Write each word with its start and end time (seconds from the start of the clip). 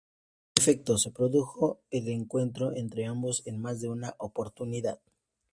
En 0.55 0.63
efecto, 0.63 0.97
se 0.97 1.11
produjo 1.11 1.79
el 1.91 2.07
encuentro 2.07 2.75
entre 2.75 3.05
ambos, 3.05 3.45
en 3.45 3.59
más 3.61 3.81
de 3.81 3.89
una 3.89 4.15
oportunidad. 4.17 4.99